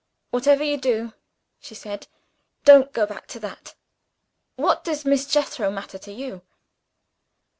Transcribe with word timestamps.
"Whatever 0.31 0.63
you 0.63 0.77
do," 0.77 1.13
she 1.59 1.75
said, 1.75 2.07
"don't 2.65 2.91
go 2.91 3.05
back 3.05 3.27
to 3.27 3.39
that! 3.41 3.75
What 4.55 4.83
does 4.83 5.05
Miss 5.05 5.27
Jethro 5.27 5.69
matter 5.69 5.99
to 5.99 6.11
you?" 6.11 6.41